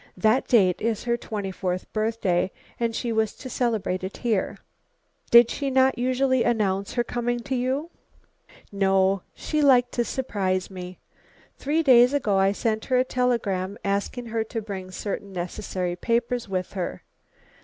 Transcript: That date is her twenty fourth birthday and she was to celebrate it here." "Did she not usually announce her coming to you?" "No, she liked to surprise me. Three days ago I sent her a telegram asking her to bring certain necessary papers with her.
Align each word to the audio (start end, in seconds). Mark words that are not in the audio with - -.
That 0.17 0.47
date 0.47 0.81
is 0.81 1.03
her 1.03 1.15
twenty 1.15 1.51
fourth 1.51 1.93
birthday 1.93 2.49
and 2.79 2.95
she 2.95 3.11
was 3.11 3.35
to 3.35 3.51
celebrate 3.51 4.03
it 4.03 4.17
here." 4.17 4.57
"Did 5.29 5.51
she 5.51 5.69
not 5.69 5.99
usually 5.99 6.43
announce 6.43 6.93
her 6.95 7.03
coming 7.03 7.41
to 7.41 7.55
you?" 7.55 7.91
"No, 8.71 9.21
she 9.35 9.61
liked 9.61 9.91
to 9.91 10.03
surprise 10.03 10.71
me. 10.71 10.97
Three 11.59 11.83
days 11.83 12.15
ago 12.15 12.37
I 12.39 12.51
sent 12.51 12.85
her 12.85 12.97
a 12.97 13.03
telegram 13.03 13.77
asking 13.85 14.25
her 14.33 14.43
to 14.45 14.59
bring 14.59 14.89
certain 14.89 15.31
necessary 15.33 15.95
papers 15.95 16.49
with 16.49 16.73
her. 16.73 17.03